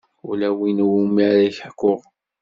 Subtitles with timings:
[0.29, 2.01] Ula win iwumi ara ḥkuɣ.